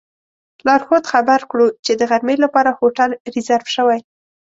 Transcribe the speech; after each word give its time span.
لارښود 0.67 1.03
خبر 1.11 1.39
کړو 1.51 1.67
چې 1.85 1.91
د 1.95 2.01
غرمې 2.09 2.35
لپاره 2.43 2.77
هوټل 2.79 3.11
ریزرف 3.33 3.67
شوی. 3.75 3.99